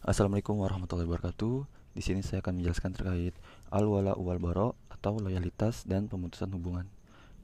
[0.00, 1.68] Assalamualaikum warahmatullahi wabarakatuh.
[1.92, 3.36] Di sini saya akan menjelaskan terkait
[3.68, 6.88] al-wala wal baro atau loyalitas dan pemutusan hubungan.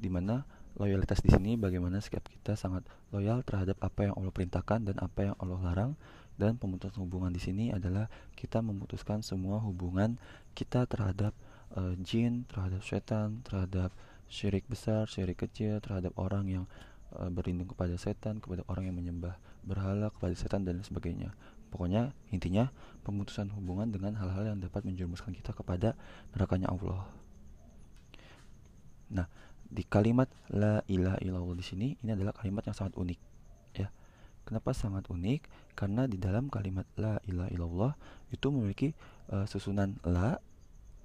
[0.00, 4.88] Di mana loyalitas di sini bagaimana sikap kita sangat loyal terhadap apa yang Allah perintahkan
[4.88, 5.92] dan apa yang Allah larang
[6.40, 8.08] dan pemutusan hubungan di sini adalah
[8.40, 10.16] kita memutuskan semua hubungan
[10.56, 11.36] kita terhadap
[11.76, 13.92] uh, jin, terhadap setan, terhadap
[14.32, 16.64] syirik besar, syirik kecil, terhadap orang yang
[17.20, 21.36] uh, berlindung kepada setan, kepada orang yang menyembah berhala kepada setan dan sebagainya.
[21.76, 22.72] Pokoknya intinya
[23.04, 25.92] pemutusan hubungan dengan hal-hal yang dapat menjerumuskan kita kepada
[26.32, 27.04] nerakanya Allah.
[29.12, 29.28] Nah,
[29.68, 33.20] di kalimat la ilaha illallah di sini ini adalah kalimat yang sangat unik
[33.76, 33.92] ya.
[34.48, 35.44] Kenapa sangat unik?
[35.76, 37.92] Karena di dalam kalimat la ilaha illallah
[38.32, 38.96] itu memiliki
[39.28, 40.40] uh, susunan la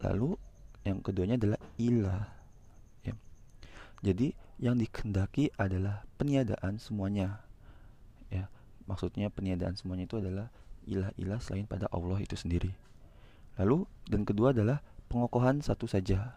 [0.07, 0.39] lalu
[0.87, 2.31] yang keduanya adalah ilah
[3.03, 3.11] ya.
[3.99, 7.50] Jadi yang dikendaki adalah peniadaan semuanya ya
[8.89, 10.47] maksudnya peniadaan semuanya itu adalah
[10.85, 12.73] ilah-ilah selain pada Allah itu sendiri.
[13.59, 16.33] Lalu dan kedua adalah pengokohan satu saja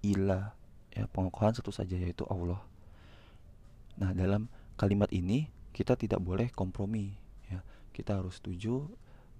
[0.00, 0.52] ilah
[0.92, 2.60] ya pengokohan satu saja yaitu Allah.
[4.00, 7.14] Nah dalam kalimat ini kita tidak boleh kompromi
[7.50, 7.62] ya
[7.94, 8.90] kita harus setuju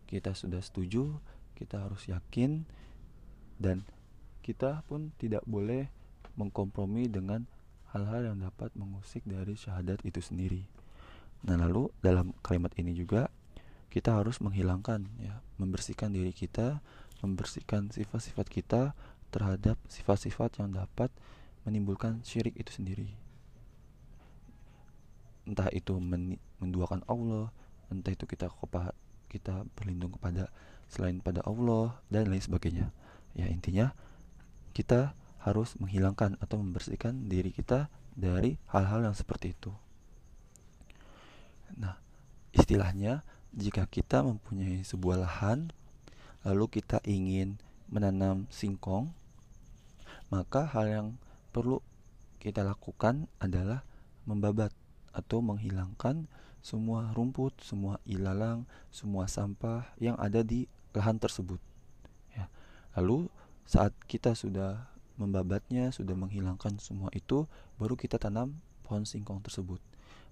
[0.06, 1.19] kita sudah setuju
[1.55, 2.67] kita harus yakin
[3.59, 3.87] dan
[4.43, 5.89] kita pun tidak boleh
[6.34, 7.47] mengkompromi dengan
[7.95, 10.67] hal-hal yang dapat mengusik dari syahadat itu sendiri.
[11.45, 13.28] Nah, lalu dalam kalimat ini juga
[13.92, 16.81] kita harus menghilangkan ya, membersihkan diri kita,
[17.20, 18.83] membersihkan sifat-sifat kita
[19.28, 21.12] terhadap sifat-sifat yang dapat
[21.69, 23.12] menimbulkan syirik itu sendiri.
[25.45, 26.00] Entah itu
[26.59, 27.53] menduakan Allah,
[27.92, 28.48] entah itu kita
[29.28, 30.48] kita berlindung kepada
[30.89, 32.89] selain pada Allah dan lain sebagainya.
[33.37, 33.92] Ya, intinya
[34.72, 35.12] kita
[35.45, 39.84] harus menghilangkan atau membersihkan diri kita dari hal-hal yang seperti itu.
[41.75, 41.98] Nah,
[42.55, 45.71] istilahnya jika kita mempunyai sebuah lahan
[46.45, 47.56] lalu kita ingin
[47.89, 49.15] menanam singkong,
[50.29, 51.09] maka hal yang
[51.55, 51.81] perlu
[52.43, 53.87] kita lakukan adalah
[54.28, 54.75] membabat
[55.15, 56.28] atau menghilangkan
[56.61, 61.61] semua rumput, semua ilalang, semua sampah yang ada di lahan tersebut.
[62.33, 62.49] Ya.
[62.97, 63.28] Lalu
[63.65, 67.47] saat kita sudah membabatnya, sudah menghilangkan semua itu,
[67.78, 69.81] baru kita tanam pohon singkong tersebut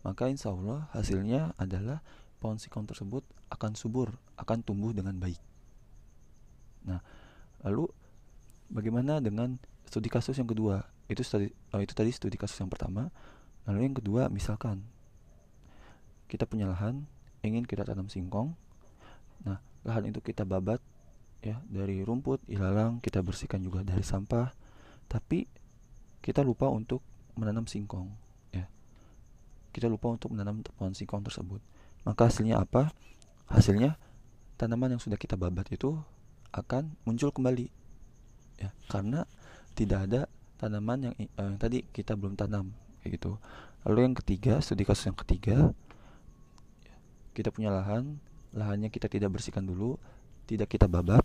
[0.03, 2.03] maka insya Allah hasilnya adalah
[2.43, 3.23] pohon singkong tersebut
[3.55, 5.39] akan subur, akan tumbuh dengan baik.
[6.83, 6.99] Nah,
[7.63, 7.87] lalu
[8.67, 10.83] bagaimana dengan studi kasus yang kedua?
[11.07, 13.15] Itu studi, oh, itu tadi studi kasus yang pertama.
[13.71, 14.83] Lalu yang kedua, misalkan
[16.27, 17.07] kita punya lahan,
[17.47, 18.59] ingin kita tanam singkong.
[19.47, 20.83] Nah, lahan itu kita babat
[21.47, 24.51] ya dari rumput, ilalang, kita bersihkan juga dari sampah.
[25.07, 25.47] Tapi
[26.19, 27.07] kita lupa untuk
[27.39, 28.22] menanam singkong
[29.73, 31.59] kita lupa untuk menanam pohon singkong tersebut.
[32.05, 32.93] Maka hasilnya apa?
[33.49, 33.97] Hasilnya
[34.61, 35.97] tanaman yang sudah kita babat itu
[36.53, 37.73] akan muncul kembali.
[38.61, 39.25] Ya, karena
[39.73, 40.21] tidak ada
[40.61, 42.71] tanaman yang, eh, tadi kita belum tanam
[43.03, 43.41] gitu.
[43.83, 45.75] Lalu yang ketiga, studi kasus yang ketiga,
[47.35, 48.23] kita punya lahan,
[48.55, 49.99] lahannya kita tidak bersihkan dulu,
[50.47, 51.25] tidak kita babat,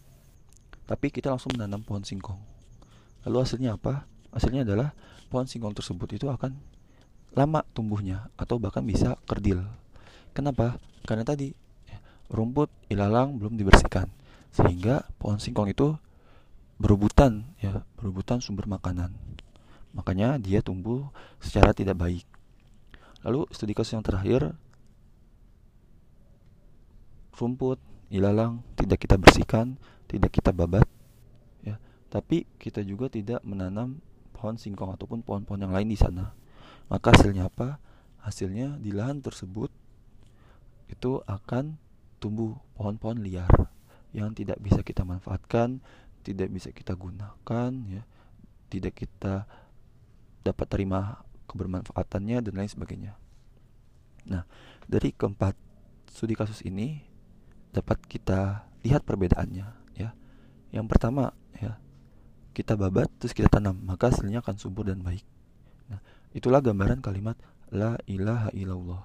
[0.90, 2.40] tapi kita langsung menanam pohon singkong.
[3.28, 4.08] Lalu hasilnya apa?
[4.34, 4.96] Hasilnya adalah
[5.28, 6.58] pohon singkong tersebut itu akan
[7.34, 9.64] lama tumbuhnya atau bahkan bisa kerdil.
[10.32, 10.78] Kenapa?
[11.08, 11.52] Karena tadi
[12.28, 14.12] rumput ilalang belum dibersihkan
[14.52, 15.96] sehingga pohon singkong itu
[16.78, 19.14] berebutan ya, berebutan sumber makanan.
[19.98, 21.10] Makanya dia tumbuh
[21.42, 22.26] secara tidak baik.
[23.26, 24.54] Lalu studi kasus yang terakhir
[27.38, 27.82] rumput
[28.14, 29.78] ilalang tidak kita bersihkan,
[30.10, 30.86] tidak kita babat
[31.66, 34.00] ya, tapi kita juga tidak menanam
[34.38, 36.34] pohon singkong ataupun pohon-pohon yang lain di sana.
[36.88, 37.80] Maka hasilnya apa?
[38.24, 39.72] Hasilnya di lahan tersebut
[40.88, 41.76] itu akan
[42.18, 43.52] tumbuh pohon-pohon liar
[44.16, 45.84] yang tidak bisa kita manfaatkan,
[46.24, 48.04] tidak bisa kita gunakan ya,
[48.72, 49.48] tidak kita
[50.44, 53.14] dapat terima kebermanfaatannya dan lain sebagainya.
[54.28, 54.44] Nah,
[54.88, 55.56] dari keempat
[56.12, 57.04] studi kasus ini
[57.72, 60.10] dapat kita lihat perbedaannya ya.
[60.72, 61.80] Yang pertama ya,
[62.52, 65.24] kita babat terus kita tanam, maka hasilnya akan subur dan baik.
[66.38, 67.34] Itulah gambaran kalimat
[67.74, 69.02] la ilaha illallah.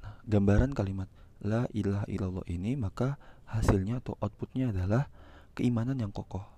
[0.00, 1.04] Nah, gambaran kalimat
[1.44, 5.12] la ilaha illallah ini maka hasilnya atau outputnya adalah
[5.52, 6.48] keimanan yang kokoh.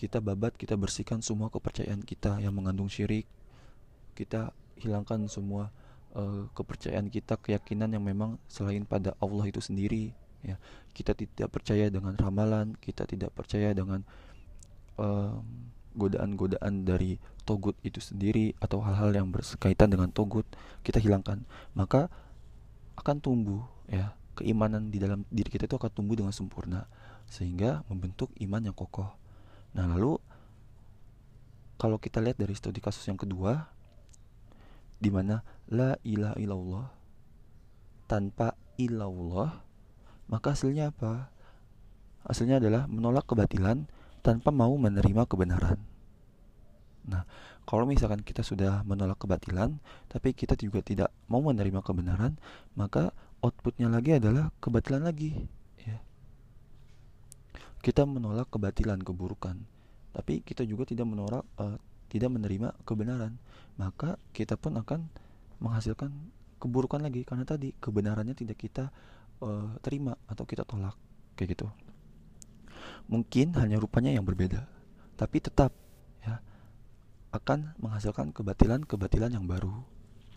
[0.00, 3.28] Kita babat, kita bersihkan semua kepercayaan kita yang mengandung syirik.
[4.16, 5.68] Kita hilangkan semua
[6.16, 10.16] uh, kepercayaan kita, keyakinan yang memang selain pada Allah itu sendiri.
[10.40, 10.56] Ya,
[10.94, 14.06] kita tidak percaya dengan ramalan, kita tidak percaya dengan
[14.96, 15.42] um,
[15.96, 17.16] godaan-godaan dari
[17.48, 20.44] togut itu sendiri atau hal-hal yang berkaitan dengan togut
[20.84, 22.12] kita hilangkan maka
[22.98, 26.86] akan tumbuh ya keimanan di dalam diri kita itu akan tumbuh dengan sempurna
[27.26, 29.10] sehingga membentuk iman yang kokoh.
[29.74, 30.22] Nah lalu
[31.74, 33.66] kalau kita lihat dari studi kasus yang kedua
[34.98, 36.86] di mana la ilaha illallah
[38.06, 39.62] tanpa ilallah
[40.30, 41.34] maka hasilnya apa?
[42.26, 43.88] Hasilnya adalah menolak kebatilan
[44.28, 45.80] tanpa mau menerima kebenaran.
[47.08, 47.24] Nah
[47.64, 52.36] kalau misalkan kita sudah menolak kebatilan tapi kita juga tidak mau menerima kebenaran
[52.76, 55.32] maka outputnya lagi adalah kebatilan lagi
[55.80, 55.96] ya.
[57.80, 59.56] Kita menolak kebatilan keburukan
[60.12, 61.80] tapi kita juga tidak menolak uh,
[62.12, 63.40] tidak menerima kebenaran.
[63.80, 65.08] Maka kita pun akan
[65.64, 66.12] menghasilkan
[66.60, 68.92] keburukan lagi karena tadi kebenarannya tidak kita
[69.40, 70.98] uh, terima atau kita tolak
[71.38, 71.70] kayak gitu
[73.08, 74.68] mungkin hanya rupanya yang berbeda
[75.18, 75.72] tapi tetap
[77.28, 79.84] akan menghasilkan kebatilan-kebatilan yang baru.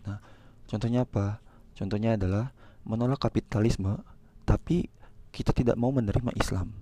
[0.04, 0.20] Nah,
[0.68, 1.40] contohnya apa?
[1.72, 2.52] Contohnya adalah
[2.84, 3.96] menolak kapitalisme,
[4.44, 4.92] tapi
[5.32, 6.76] kita tidak mau menerima Islam.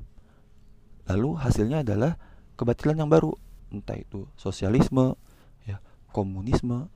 [1.06, 2.18] Lalu hasilnya adalah
[2.58, 3.30] kebatilan yang baru,
[3.70, 5.14] entah itu sosialisme,
[5.62, 5.78] ya,
[6.10, 6.90] komunisme,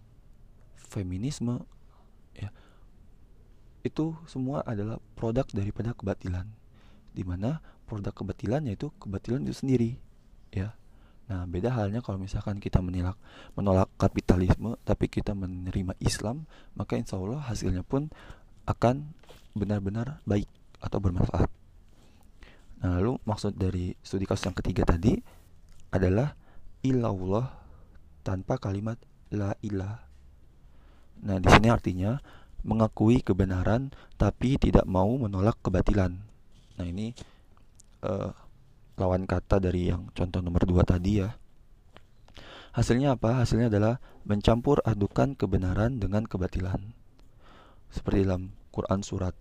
[0.74, 1.62] feminisme,
[2.34, 2.50] ya.
[3.86, 6.50] Itu semua adalah produk daripada kebatilan.
[7.14, 9.90] Di mana produk kebatilan yaitu kebatilan itu sendiri,
[10.50, 10.72] ya
[11.24, 13.16] Nah, beda halnya kalau misalkan kita menolak
[13.56, 16.44] menolak kapitalisme tapi kita menerima Islam,
[16.76, 18.12] maka insya Allah hasilnya pun
[18.68, 19.08] akan
[19.56, 20.48] benar-benar baik
[20.84, 21.48] atau bermanfaat.
[22.84, 25.16] Nah, lalu maksud dari studi kasus yang ketiga tadi
[25.88, 26.36] adalah
[26.84, 27.48] ilallah
[28.20, 29.00] tanpa kalimat
[29.32, 30.04] la ilah.
[31.24, 32.20] Nah, di sini artinya
[32.68, 36.20] mengakui kebenaran tapi tidak mau menolak kebatilan.
[36.76, 37.16] Nah, ini
[38.04, 38.30] uh,
[39.00, 41.34] lawan kata dari yang contoh nomor dua tadi ya.
[42.76, 43.42] Hasilnya apa?
[43.42, 46.92] Hasilnya adalah mencampur adukan kebenaran dengan kebatilan.
[47.88, 49.34] Seperti dalam Quran surat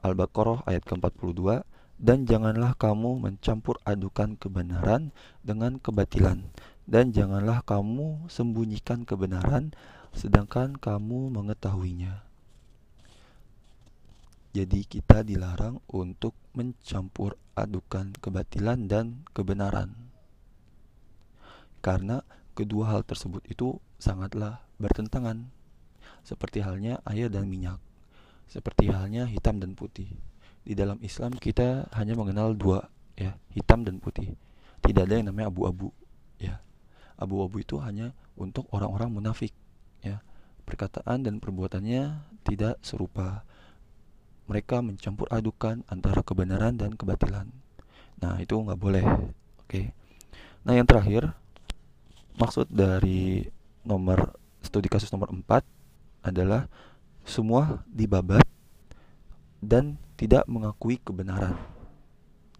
[0.00, 1.68] Al-Baqarah ayat ke-42
[2.00, 5.12] dan janganlah kamu mencampur adukan kebenaran
[5.44, 6.48] dengan kebatilan
[6.88, 9.76] dan janganlah kamu sembunyikan kebenaran
[10.16, 12.24] sedangkan kamu mengetahuinya.
[14.56, 19.94] Jadi kita dilarang untuk mencampur adukan kebatilan dan kebenaran.
[21.78, 22.26] Karena
[22.58, 25.46] kedua hal tersebut itu sangatlah bertentangan.
[26.26, 27.78] Seperti halnya air dan minyak.
[28.50, 30.10] Seperti halnya hitam dan putih.
[30.66, 34.34] Di dalam Islam kita hanya mengenal dua ya, hitam dan putih.
[34.82, 35.94] Tidak ada yang namanya abu-abu
[36.42, 36.58] ya.
[37.14, 39.54] Abu-abu itu hanya untuk orang-orang munafik
[40.02, 40.18] ya.
[40.66, 43.46] Perkataan dan perbuatannya tidak serupa
[44.48, 47.52] mereka mencampur adukan antara kebenaran dan kebatilan.
[48.18, 49.04] Nah, itu nggak boleh.
[49.62, 49.92] Oke.
[50.64, 51.36] Nah, yang terakhir,
[52.40, 53.44] maksud dari
[53.84, 54.34] nomor
[54.64, 55.62] studi kasus nomor 4
[56.24, 56.66] adalah
[57.28, 58.42] semua dibabat
[59.60, 61.54] dan tidak mengakui kebenaran.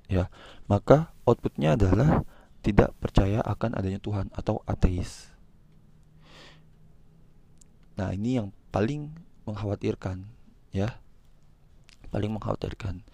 [0.08, 0.28] Ya,
[0.68, 2.22] maka outputnya adalah
[2.60, 5.32] tidak percaya akan adanya Tuhan atau ateis.
[7.96, 9.10] Nah, ini yang paling
[9.48, 10.22] mengkhawatirkan,
[10.70, 11.00] ya
[12.08, 13.04] paling mengkhawatirkan.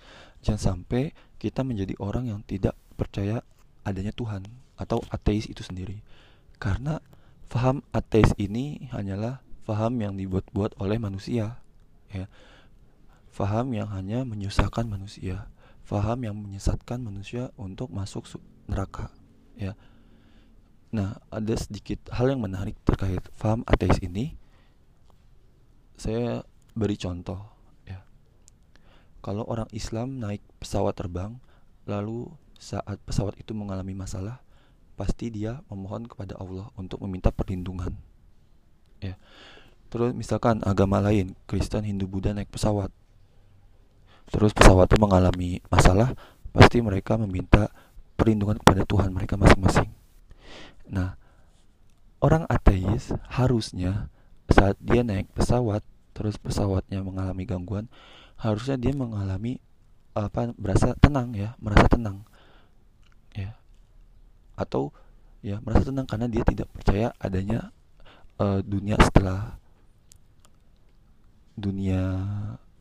[0.45, 3.45] Jangan sampai kita menjadi orang yang tidak percaya
[3.85, 4.45] adanya Tuhan
[4.81, 6.01] atau ateis itu sendiri.
[6.59, 6.99] Karena
[7.51, 11.61] faham ateis ini hanyalah faham yang dibuat-buat oleh manusia,
[12.13, 12.27] ya.
[13.35, 15.51] Faham yang hanya menyusahkan manusia,
[15.83, 18.29] faham yang menyesatkan manusia untuk masuk
[18.71, 19.11] neraka,
[19.59, 19.75] ya.
[20.95, 24.39] Nah, ada sedikit hal yang menarik terkait faham ateis ini.
[25.99, 27.54] Saya beri contoh
[29.25, 31.41] kalau orang Islam naik pesawat terbang
[31.89, 32.29] lalu
[32.61, 34.45] saat pesawat itu mengalami masalah
[35.01, 37.97] pasti dia memohon kepada Allah untuk meminta perlindungan.
[39.01, 39.17] Ya.
[39.89, 42.93] Terus misalkan agama lain Kristen Hindu Buddha naik pesawat.
[44.29, 46.13] Terus pesawat itu mengalami masalah
[46.53, 47.73] pasti mereka meminta
[48.21, 49.89] perlindungan kepada Tuhan mereka masing-masing.
[50.93, 51.17] Nah
[52.21, 54.13] orang ateis harusnya
[54.53, 55.81] saat dia naik pesawat
[56.15, 57.91] terus pesawatnya mengalami gangguan
[58.39, 59.59] harusnya dia mengalami
[60.15, 62.23] apa merasa tenang ya merasa tenang.
[63.35, 63.59] Ya.
[64.55, 64.95] Atau
[65.43, 67.75] ya merasa tenang karena dia tidak percaya adanya
[68.39, 69.59] uh, dunia setelah
[71.55, 72.03] dunia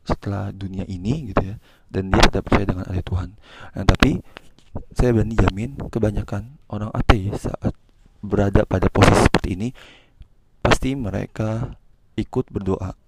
[0.04, 1.56] setelah dunia ini gitu ya
[1.90, 3.28] dan dia tidak percaya dengan ada Tuhan.
[3.74, 4.22] Nah tapi
[4.94, 7.74] saya berani jamin kebanyakan orang ateis saat
[8.24, 9.68] berada pada posisi seperti ini
[10.64, 11.76] pasti mereka
[12.16, 13.03] ikut berdoa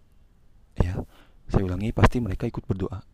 [0.81, 1.03] ya
[1.47, 3.07] saya ulangi, pasti mereka ikut berdoa.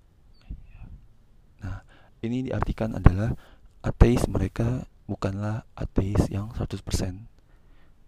[1.60, 1.84] Nah,
[2.24, 3.36] ini diartikan adalah
[3.84, 6.80] ateis mereka bukanlah ateis yang 100%.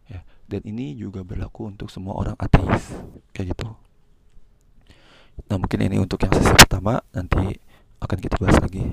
[0.08, 2.96] Ya, dan ini juga berlaku untuk semua orang ateis.
[3.36, 3.68] Kayak gitu.
[5.52, 7.60] Nah, mungkin ini untuk yang sesi pertama, nanti
[8.00, 8.88] akan kita bahas lagi.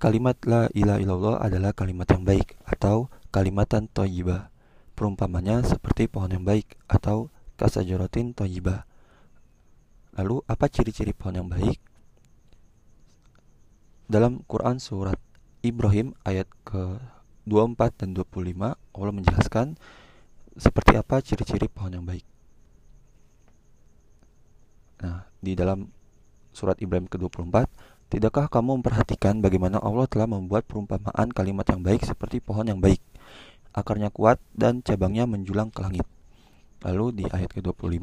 [0.00, 4.48] Kalimat la ilaha illallah adalah kalimat yang baik atau kalimatan toyibah.
[4.96, 7.28] Perumpamannya seperti pohon yang baik atau
[7.60, 8.88] kasajaratin toyibah.
[10.16, 11.76] Lalu apa ciri-ciri pohon yang baik?
[14.08, 15.20] Dalam Quran surat
[15.60, 16.96] Ibrahim ayat ke
[17.44, 18.56] 24 dan 25
[18.96, 19.76] Allah menjelaskan
[20.56, 22.24] seperti apa ciri-ciri pohon yang baik.
[25.04, 25.92] Nah, di dalam
[26.50, 27.68] surat Ibrahim ke-24
[28.10, 32.98] Tidakkah kamu memperhatikan bagaimana Allah telah membuat perumpamaan kalimat yang baik seperti pohon yang baik?
[33.70, 36.02] Akarnya kuat dan cabangnya menjulang ke langit.
[36.80, 38.00] Lalu di ayat ke-25,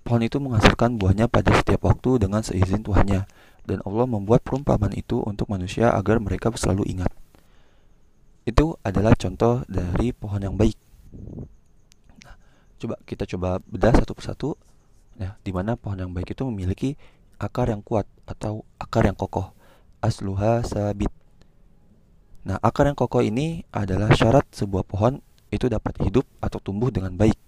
[0.00, 3.28] pohon itu menghasilkan buahnya pada setiap waktu dengan seizin Tuhannya.
[3.66, 7.10] Dan Allah membuat perumpamaan itu untuk manusia agar mereka selalu ingat.
[8.46, 10.78] Itu adalah contoh dari pohon yang baik.
[12.22, 12.38] Nah,
[12.78, 14.54] coba kita coba bedah satu persatu
[15.18, 16.94] ya, di mana pohon yang baik itu memiliki
[17.42, 19.50] akar yang kuat atau akar yang kokoh.
[19.98, 21.10] Asluha sabit.
[22.46, 25.18] Nah, akar yang kokoh ini adalah syarat sebuah pohon
[25.50, 27.45] itu dapat hidup atau tumbuh dengan baik.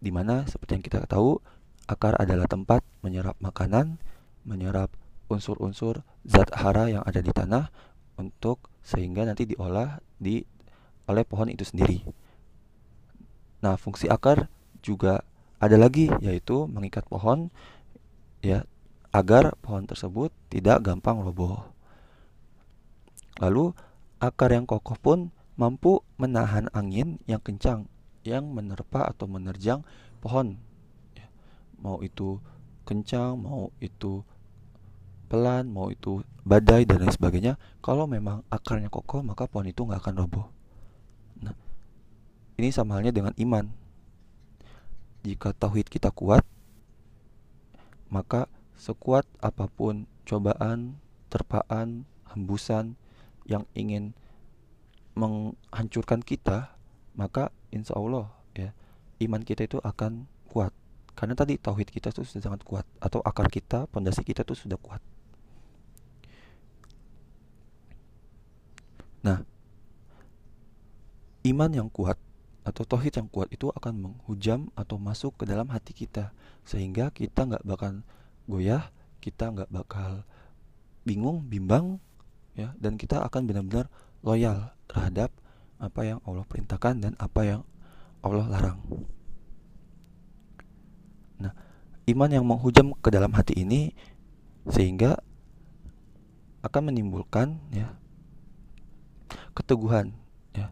[0.00, 1.36] Di mana seperti yang kita tahu,
[1.84, 4.00] akar adalah tempat menyerap makanan,
[4.48, 4.88] menyerap
[5.28, 7.68] unsur-unsur zat hara yang ada di tanah
[8.16, 10.42] untuk sehingga nanti diolah di
[11.06, 12.00] oleh pohon itu sendiri.
[13.60, 14.48] Nah, fungsi akar
[14.80, 15.20] juga
[15.60, 17.52] ada lagi yaitu mengikat pohon
[18.40, 18.64] ya
[19.12, 21.60] agar pohon tersebut tidak gampang roboh.
[23.36, 23.76] Lalu
[24.16, 25.18] akar yang kokoh pun
[25.60, 27.84] mampu menahan angin yang kencang
[28.26, 29.84] yang menerpa atau menerjang
[30.20, 30.60] pohon.
[31.16, 31.28] Ya,
[31.80, 32.40] mau itu
[32.84, 34.24] kencang, mau itu
[35.30, 37.54] pelan, mau itu badai dan lain sebagainya.
[37.80, 40.46] Kalau memang akarnya kokoh, maka pohon itu nggak akan roboh.
[41.38, 41.54] Nah,
[42.58, 43.70] ini sama halnya dengan iman.
[45.22, 46.42] Jika tauhid kita kuat,
[48.10, 50.98] maka sekuat apa pun cobaan,
[51.30, 52.96] terpaan, hembusan
[53.46, 54.16] yang ingin
[55.14, 56.74] menghancurkan kita,
[57.14, 58.70] maka insya Allah ya
[59.22, 60.72] iman kita itu akan kuat.
[61.14, 64.80] Karena tadi tauhid kita itu sudah sangat kuat atau akar kita, pondasi kita itu sudah
[64.80, 65.02] kuat.
[69.20, 69.44] Nah,
[71.44, 72.16] iman yang kuat
[72.64, 76.32] atau tauhid yang kuat itu akan menghujam atau masuk ke dalam hati kita
[76.64, 78.04] sehingga kita nggak bakal
[78.44, 78.92] goyah
[79.24, 80.28] kita nggak bakal
[81.08, 81.96] bingung bimbang
[82.52, 83.88] ya dan kita akan benar-benar
[84.20, 85.32] loyal terhadap
[85.80, 87.60] apa yang Allah perintahkan dan apa yang
[88.20, 88.78] Allah larang.
[91.40, 91.56] Nah,
[92.04, 93.96] iman yang menghujam ke dalam hati ini
[94.68, 95.16] sehingga
[96.60, 97.96] akan menimbulkan ya
[99.56, 100.12] keteguhan
[100.52, 100.68] ya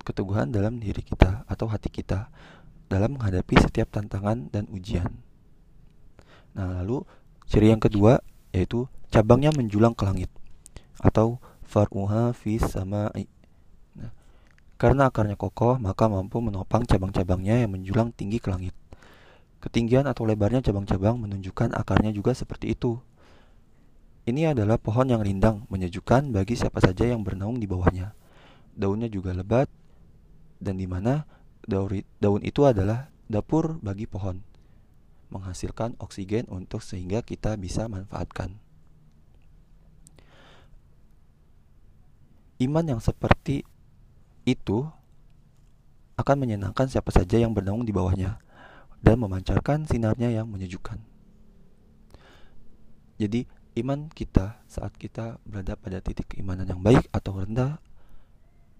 [0.00, 2.32] keteguhan dalam diri kita atau hati kita
[2.88, 5.20] dalam menghadapi setiap tantangan dan ujian.
[6.56, 7.04] Nah, lalu
[7.44, 10.32] ciri yang kedua yaitu cabangnya menjulang ke langit
[11.00, 13.28] atau far'uha fi sama'i.
[14.82, 18.74] Karena akarnya kokoh, maka mampu menopang cabang-cabangnya yang menjulang tinggi ke langit.
[19.62, 22.98] Ketinggian atau lebarnya cabang-cabang menunjukkan akarnya juga seperti itu.
[24.26, 28.10] Ini adalah pohon yang rindang, menyejukkan bagi siapa saja yang bernaung di bawahnya.
[28.74, 29.70] Daunnya juga lebat,
[30.58, 31.30] dan di mana
[32.18, 34.42] daun itu adalah dapur bagi pohon
[35.32, 38.58] menghasilkan oksigen untuk sehingga kita bisa manfaatkan.
[42.60, 43.64] Iman yang seperti
[44.42, 44.88] itu
[46.18, 48.38] akan menyenangkan siapa saja yang bernaung di bawahnya
[49.02, 51.00] dan memancarkan sinarnya yang menyejukkan.
[53.18, 53.46] Jadi,
[53.82, 57.78] iman kita saat kita berada pada titik keimanan yang baik atau rendah,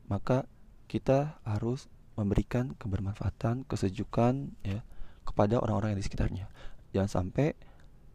[0.06, 0.46] maka
[0.86, 1.88] kita harus
[2.18, 4.84] memberikan kebermanfaatan, kesejukan, ya,
[5.24, 6.46] kepada orang-orang yang di sekitarnya.
[6.92, 7.56] Jangan sampai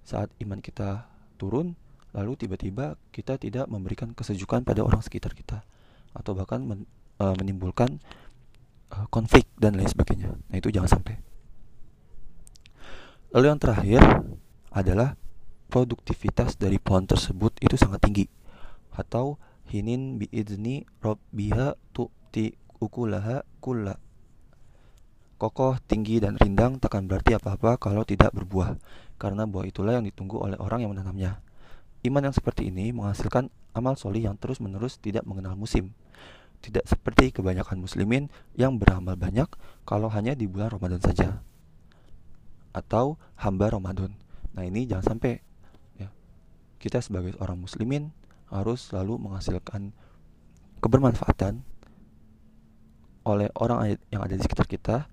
[0.05, 1.09] saat iman kita
[1.41, 1.73] turun,
[2.13, 5.65] lalu tiba-tiba kita tidak memberikan kesejukan pada orang sekitar kita,
[6.13, 6.63] atau bahkan
[7.21, 8.01] uh, menimbulkan
[8.93, 10.35] uh, konflik dan lain sebagainya.
[10.49, 11.19] Nah itu jangan sampai.
[13.35, 14.01] Lalu yang terakhir
[14.71, 15.19] adalah
[15.67, 18.25] produktivitas dari pohon tersebut itu sangat tinggi
[18.95, 19.35] atau
[19.67, 23.99] hinin biizni robbiha tu'ti ukulaha kulla
[25.37, 28.73] Kokoh, tinggi, dan rindang takkan berarti apa-apa kalau tidak berbuah,
[29.21, 31.45] karena buah itulah yang ditunggu oleh orang yang menanamnya.
[32.01, 35.93] Iman yang seperti ini menghasilkan amal solih yang terus-menerus tidak mengenal musim.
[36.61, 39.47] Tidak seperti kebanyakan muslimin yang beramal banyak
[39.87, 41.39] kalau hanya di bulan Ramadan saja.
[42.75, 44.13] Atau hamba Ramadan.
[44.57, 45.39] Nah ini jangan sampai
[46.01, 46.09] ya.
[46.81, 48.11] Kita sebagai orang muslimin
[48.49, 49.91] harus selalu menghasilkan
[50.79, 51.61] kebermanfaatan
[53.27, 55.11] oleh orang yang ada di sekitar kita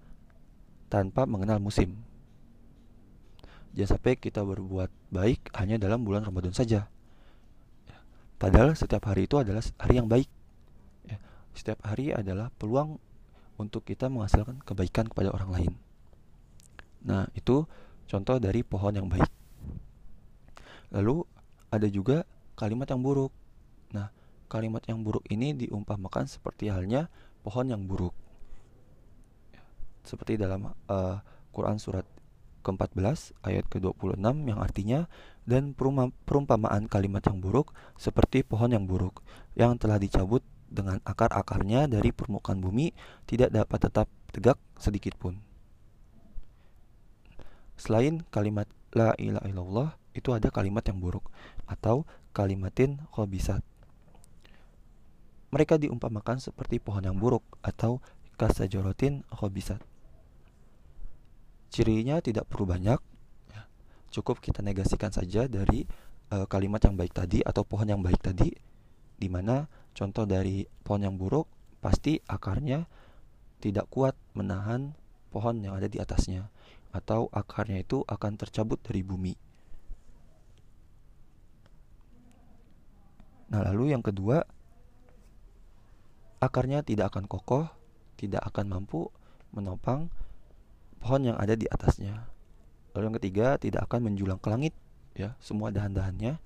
[0.86, 1.98] tanpa mengenal musim.
[3.74, 6.86] Jangan sampai kita berbuat baik hanya dalam bulan Ramadan saja.
[7.90, 7.98] Ya.
[8.38, 10.30] Padahal setiap hari itu adalah hari yang baik.
[11.54, 12.98] Setiap hari adalah peluang
[13.56, 15.72] untuk kita menghasilkan kebaikan kepada orang lain.
[17.06, 17.62] Nah, itu
[18.10, 19.30] contoh dari pohon yang baik.
[20.90, 21.22] Lalu
[21.70, 22.26] ada juga
[22.58, 23.30] kalimat yang buruk.
[23.94, 24.10] Nah,
[24.50, 27.06] kalimat yang buruk ini diumpamakan seperti halnya
[27.46, 28.14] pohon yang buruk.
[30.04, 31.16] Seperti dalam uh,
[31.54, 32.04] Quran surat
[32.64, 35.00] ke-14 ayat ke-26 yang artinya
[35.44, 35.76] dan
[36.24, 39.20] perumpamaan kalimat yang buruk seperti pohon yang buruk
[39.52, 40.40] yang telah dicabut
[40.74, 42.90] dengan akar-akarnya dari permukaan bumi
[43.30, 45.38] tidak dapat tetap tegak sedikit pun.
[47.78, 51.26] Selain kalimat la ilaha illallah itu ada kalimat yang buruk
[51.66, 53.62] atau kalimatin khabisat.
[55.54, 58.02] Mereka diumpamakan seperti pohon yang buruk atau
[58.34, 59.78] kasajorotin khabisat.
[61.70, 62.98] Cirinya tidak perlu banyak,
[63.50, 63.62] ya.
[64.10, 65.86] cukup kita negasikan saja dari
[66.30, 68.50] uh, kalimat yang baik tadi atau pohon yang baik tadi,
[69.18, 71.46] di mana contoh dari pohon yang buruk
[71.78, 72.84] pasti akarnya
[73.62, 74.92] tidak kuat menahan
[75.32, 76.52] pohon yang ada di atasnya,
[76.94, 79.34] atau akarnya itu akan tercabut dari bumi.
[83.50, 84.44] Nah, lalu yang kedua,
[86.38, 87.66] akarnya tidak akan kokoh,
[88.20, 89.10] tidak akan mampu
[89.54, 90.10] menopang
[91.02, 92.30] pohon yang ada di atasnya.
[92.94, 94.74] Lalu yang ketiga, tidak akan menjulang ke langit,
[95.18, 96.38] ya, semua dahan-dahannya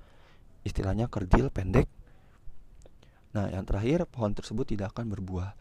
[0.64, 1.88] istilahnya kerdil pendek.
[3.36, 5.52] Nah, yang terakhir, pohon tersebut tidak akan berbuah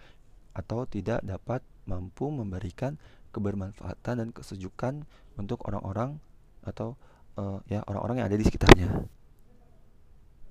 [0.55, 2.97] atau tidak dapat mampu memberikan
[3.35, 5.05] kebermanfaatan dan kesejukan
[5.37, 6.17] untuk orang-orang
[6.65, 6.97] atau
[7.37, 8.89] uh, ya orang-orang yang ada di sekitarnya.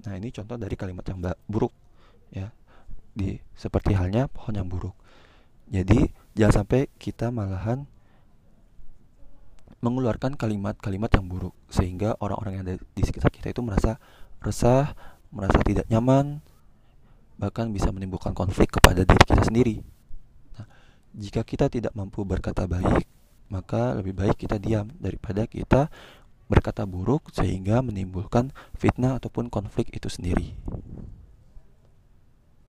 [0.06, 1.18] Nah, ini contoh dari kalimat yang
[1.49, 1.73] buruk
[2.30, 2.52] ya.
[3.16, 4.94] Di seperti halnya pohon yang buruk.
[5.66, 7.88] Jadi, jangan sampai kita malahan
[9.80, 14.00] mengeluarkan kalimat-kalimat yang buruk sehingga orang-orang yang ada di sekitar kita itu merasa
[14.40, 14.94] resah,
[15.28, 16.41] merasa tidak nyaman,
[17.36, 19.76] bahkan bisa menimbulkan konflik kepada diri kita sendiri.
[20.56, 20.66] Nah,
[21.16, 23.04] jika kita tidak mampu berkata baik,
[23.52, 25.92] maka lebih baik kita diam daripada kita
[26.46, 30.54] berkata buruk sehingga menimbulkan fitnah ataupun konflik itu sendiri.